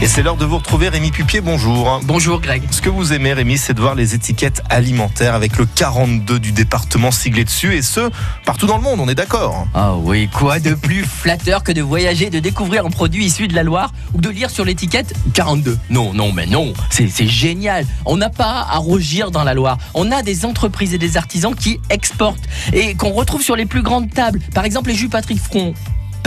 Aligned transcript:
Et 0.00 0.06
c'est 0.06 0.22
l'heure 0.22 0.36
de 0.36 0.44
vous 0.44 0.58
retrouver 0.58 0.88
Rémi 0.88 1.10
Pupier, 1.10 1.40
bonjour. 1.40 2.00
Bonjour 2.04 2.40
Greg. 2.40 2.62
Ce 2.70 2.80
que 2.80 2.88
vous 2.88 3.12
aimez 3.12 3.32
Rémi, 3.32 3.58
c'est 3.58 3.74
de 3.74 3.80
voir 3.80 3.96
les 3.96 4.14
étiquettes 4.14 4.62
alimentaires 4.70 5.34
avec 5.34 5.58
le 5.58 5.66
42 5.66 6.38
du 6.38 6.52
département 6.52 7.10
siglé 7.10 7.42
dessus 7.42 7.74
et 7.74 7.82
ce, 7.82 8.08
partout 8.44 8.66
dans 8.68 8.76
le 8.76 8.82
monde, 8.84 9.00
on 9.00 9.08
est 9.08 9.16
d'accord. 9.16 9.66
Ah 9.74 9.96
oui, 9.96 10.28
quoi 10.28 10.60
de 10.60 10.74
plus 10.74 11.04
flatteur 11.22 11.64
que 11.64 11.72
de 11.72 11.82
voyager, 11.82 12.30
de 12.30 12.38
découvrir 12.38 12.86
un 12.86 12.90
produit 12.90 13.24
issu 13.24 13.48
de 13.48 13.56
la 13.56 13.64
Loire 13.64 13.90
ou 14.14 14.20
de 14.20 14.28
lire 14.28 14.50
sur 14.50 14.64
l'étiquette 14.64 15.14
42 15.34 15.76
Non, 15.90 16.14
non, 16.14 16.30
mais 16.30 16.46
non, 16.46 16.74
c'est 16.90 17.26
génial. 17.26 17.84
On 18.04 18.16
n'a 18.16 18.30
pas 18.30 18.68
à 18.70 18.76
rougir 18.76 19.32
dans 19.32 19.42
la 19.42 19.54
Loire. 19.54 19.78
On 19.94 20.12
a 20.12 20.22
des 20.22 20.44
entreprises 20.44 20.94
et 20.94 20.98
des 20.98 21.16
artisans 21.16 21.56
qui 21.56 21.80
exportent 21.90 22.44
et 22.72 22.94
qu'on 22.94 23.10
retrouve 23.10 23.42
sur 23.42 23.56
les 23.56 23.66
plus 23.66 23.82
grandes 23.82 24.12
tables. 24.12 24.38
Par 24.54 24.64
exemple, 24.64 24.90
les 24.90 24.94
jus 24.94 25.08
Patrick 25.08 25.40
Front 25.40 25.74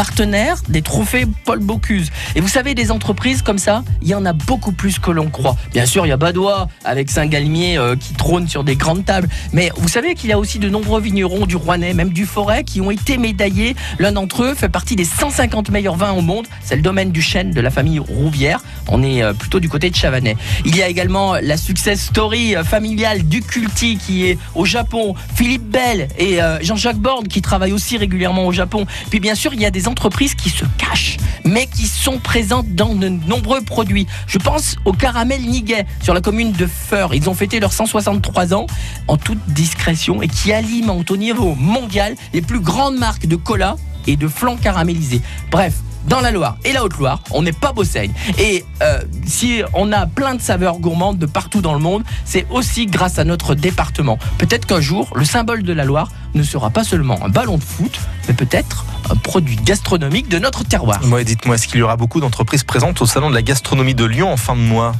partenaire 0.00 0.62
des 0.70 0.80
trophées 0.80 1.26
Paul 1.44 1.58
Bocuse. 1.58 2.10
Et 2.34 2.40
vous 2.40 2.48
savez, 2.48 2.74
des 2.74 2.90
entreprises 2.90 3.42
comme 3.42 3.58
ça, 3.58 3.84
il 4.00 4.08
y 4.08 4.14
en 4.14 4.24
a 4.24 4.32
beaucoup 4.32 4.72
plus 4.72 4.98
que 4.98 5.10
l'on 5.10 5.28
croit. 5.28 5.56
Bien 5.72 5.84
sûr, 5.84 6.06
il 6.06 6.08
y 6.08 6.12
a 6.12 6.16
Badois 6.16 6.68
avec 6.86 7.10
Saint-Galmier 7.10 7.76
euh, 7.76 7.96
qui 7.96 8.14
trône 8.14 8.48
sur 8.48 8.64
des 8.64 8.76
grandes 8.76 9.04
tables. 9.04 9.28
Mais 9.52 9.70
vous 9.76 9.88
savez 9.88 10.14
qu'il 10.14 10.30
y 10.30 10.32
a 10.32 10.38
aussi 10.38 10.58
de 10.58 10.70
nombreux 10.70 11.02
vignerons 11.02 11.44
du 11.44 11.54
Rouennais, 11.54 11.92
même 11.92 12.14
du 12.14 12.24
Forêt, 12.24 12.64
qui 12.64 12.80
ont 12.80 12.90
été 12.90 13.18
médaillés. 13.18 13.76
L'un 13.98 14.12
d'entre 14.12 14.44
eux 14.44 14.54
fait 14.54 14.70
partie 14.70 14.96
des 14.96 15.04
150 15.04 15.68
meilleurs 15.68 15.96
vins 15.96 16.12
au 16.12 16.22
monde. 16.22 16.46
C'est 16.64 16.76
le 16.76 16.82
domaine 16.82 17.12
du 17.12 17.20
chêne 17.20 17.50
de 17.50 17.60
la 17.60 17.70
famille 17.70 17.98
Rouvière. 17.98 18.62
On 18.88 19.02
est 19.02 19.22
euh, 19.22 19.34
plutôt 19.34 19.60
du 19.60 19.68
côté 19.68 19.90
de 19.90 19.96
Chavanais. 19.96 20.38
Il 20.64 20.74
y 20.78 20.82
a 20.82 20.88
également 20.88 21.34
la 21.34 21.58
success 21.58 22.00
story 22.00 22.56
euh, 22.56 22.64
familiale 22.64 23.24
du 23.24 23.42
Culti 23.42 23.98
qui 23.98 24.30
est 24.30 24.38
au 24.54 24.64
Japon. 24.64 25.14
Philippe 25.34 25.68
Bell 25.68 26.08
et 26.18 26.38
Jean-Jacques 26.62 26.96
Borde 26.96 27.28
qui 27.28 27.42
travaillent 27.42 27.74
aussi 27.74 27.98
régulièrement 27.98 28.46
au 28.46 28.52
Japon. 28.52 28.86
Puis 29.10 29.20
bien 29.20 29.34
sûr, 29.34 29.52
il 29.52 29.60
y 29.60 29.66
a 29.66 29.70
des 29.70 29.88
entreprises 29.90 30.34
qui 30.34 30.50
se 30.50 30.64
cachent, 30.78 31.18
mais 31.44 31.66
qui 31.66 31.86
sont 31.86 32.18
présentes 32.18 32.74
dans 32.74 32.94
de 32.94 33.08
nombreux 33.08 33.60
produits. 33.60 34.06
Je 34.26 34.38
pense 34.38 34.76
au 34.84 34.92
caramel 34.92 35.42
Niguet 35.42 35.86
sur 36.02 36.14
la 36.14 36.20
commune 36.20 36.52
de 36.52 36.66
Feur. 36.66 37.14
Ils 37.14 37.28
ont 37.28 37.34
fêté 37.34 37.60
leurs 37.60 37.72
163 37.72 38.54
ans 38.54 38.66
en 39.08 39.16
toute 39.16 39.40
discrétion 39.48 40.22
et 40.22 40.28
qui 40.28 40.52
alimentent 40.52 41.10
au 41.10 41.16
niveau 41.16 41.54
mondial 41.56 42.14
les 42.32 42.42
plus 42.42 42.60
grandes 42.60 42.96
marques 42.96 43.26
de 43.26 43.36
cola 43.36 43.76
et 44.06 44.16
de 44.16 44.28
flan 44.28 44.56
caramélisés. 44.56 45.20
Bref, 45.50 45.74
dans 46.06 46.20
la 46.20 46.30
Loire 46.30 46.56
et 46.64 46.72
la 46.72 46.82
Haute-Loire, 46.84 47.22
on 47.30 47.42
n'est 47.42 47.52
pas 47.52 47.72
Bossaigne. 47.72 48.12
Et 48.38 48.64
euh, 48.82 49.00
si 49.26 49.62
on 49.74 49.92
a 49.92 50.06
plein 50.06 50.34
de 50.34 50.40
saveurs 50.40 50.78
gourmandes 50.78 51.18
de 51.18 51.26
partout 51.26 51.60
dans 51.60 51.74
le 51.74 51.80
monde, 51.80 52.04
c'est 52.24 52.46
aussi 52.50 52.86
grâce 52.86 53.18
à 53.18 53.24
notre 53.24 53.54
département. 53.54 54.18
Peut-être 54.38 54.66
qu'un 54.66 54.80
jour, 54.80 55.10
le 55.14 55.24
symbole 55.24 55.62
de 55.62 55.72
la 55.72 55.84
Loire 55.84 56.10
ne 56.34 56.42
sera 56.42 56.70
pas 56.70 56.84
seulement 56.84 57.22
un 57.24 57.28
ballon 57.28 57.58
de 57.58 57.62
foot, 57.62 58.00
mais 58.28 58.34
peut-être 58.34 58.84
un 59.10 59.16
produit 59.16 59.56
gastronomique 59.56 60.28
de 60.28 60.38
notre 60.38 60.64
terroir. 60.64 61.00
Moi, 61.04 61.24
dites-moi, 61.24 61.56
est-ce 61.56 61.66
qu'il 61.66 61.80
y 61.80 61.82
aura 61.82 61.96
beaucoup 61.96 62.20
d'entreprises 62.20 62.64
présentes 62.64 63.02
au 63.02 63.06
salon 63.06 63.30
de 63.30 63.34
la 63.34 63.42
gastronomie 63.42 63.94
de 63.94 64.04
Lyon 64.04 64.32
en 64.32 64.36
fin 64.36 64.54
de 64.54 64.60
mois? 64.60 64.92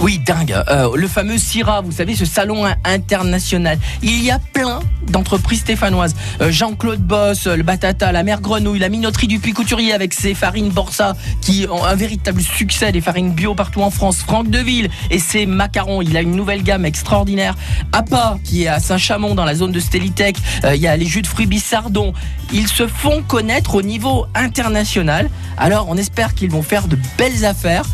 Oui, 0.00 0.18
dingue. 0.18 0.54
Euh, 0.68 0.90
le 0.94 1.08
fameux 1.08 1.38
CIRA, 1.38 1.80
vous 1.80 1.92
savez, 1.92 2.14
ce 2.14 2.24
salon 2.24 2.64
international. 2.84 3.78
Il 4.02 4.22
y 4.22 4.30
a 4.30 4.38
plein 4.38 4.80
d'entreprises 5.08 5.60
stéphanoises. 5.60 6.14
Euh, 6.40 6.50
Jean-Claude 6.50 7.00
Boss, 7.00 7.46
le 7.46 7.62
Batata, 7.62 8.12
la 8.12 8.22
Mère 8.22 8.40
Grenouille, 8.40 8.78
la 8.78 8.88
Minoterie 8.88 9.28
du 9.28 9.38
Puy 9.38 9.52
Couturier 9.52 9.92
avec 9.92 10.12
ses 10.12 10.34
farines 10.34 10.68
Borsa 10.68 11.16
qui 11.40 11.66
ont 11.70 11.84
un 11.84 11.94
véritable 11.94 12.42
succès, 12.42 12.92
des 12.92 13.00
farines 13.00 13.32
bio 13.32 13.54
partout 13.54 13.82
en 13.82 13.90
France. 13.90 14.18
Franck 14.18 14.50
Deville 14.50 14.90
et 15.10 15.18
ses 15.18 15.46
macarons, 15.46 16.02
il 16.02 16.16
a 16.16 16.20
une 16.20 16.36
nouvelle 16.36 16.62
gamme 16.62 16.84
extraordinaire. 16.84 17.54
APA 17.92 18.38
qui 18.44 18.64
est 18.64 18.68
à 18.68 18.78
Saint-Chamond 18.78 19.34
dans 19.34 19.44
la 19.44 19.54
zone 19.54 19.72
de 19.72 19.80
Stelitech. 19.80 20.36
Euh, 20.64 20.74
il 20.74 20.82
y 20.82 20.86
a 20.86 20.96
les 20.96 21.06
jus 21.06 21.22
de 21.22 21.26
fruits 21.26 21.46
Bissardon. 21.46 22.12
Ils 22.52 22.68
se 22.68 22.86
font 22.86 23.22
connaître 23.22 23.51
au 23.74 23.82
niveau 23.82 24.26
international. 24.34 25.30
Alors 25.58 25.86
on 25.88 25.96
espère 25.96 26.34
qu'ils 26.34 26.50
vont 26.50 26.62
faire 26.62 26.88
de 26.88 26.96
belles 27.18 27.44
affaires 27.44 27.84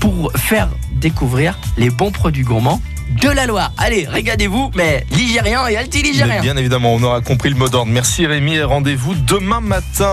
pour 0.00 0.32
faire 0.32 0.68
découvrir 1.00 1.58
les 1.76 1.90
bons 1.90 2.10
produits 2.10 2.44
gourmands 2.44 2.80
de 3.22 3.28
la 3.28 3.46
Loire. 3.46 3.72
Allez, 3.78 4.06
régalez-vous, 4.06 4.70
mais 4.74 5.06
ligérien 5.12 5.66
et 5.68 5.76
altiligérien. 5.76 6.42
Bien 6.42 6.56
évidemment, 6.56 6.94
on 6.94 7.02
aura 7.02 7.20
compris 7.20 7.50
le 7.50 7.56
mot 7.56 7.68
d'ordre. 7.68 7.90
Merci 7.90 8.26
Rémi 8.26 8.54
et 8.56 8.62
rendez-vous 8.62 9.14
demain 9.14 9.60
matin. 9.60 10.12